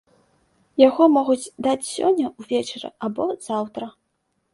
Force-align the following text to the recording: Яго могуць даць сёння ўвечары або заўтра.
Яго 0.87 1.03
могуць 1.17 1.51
даць 1.67 1.89
сёння 1.89 2.31
ўвечары 2.39 2.89
або 3.09 3.29
заўтра. 3.49 3.85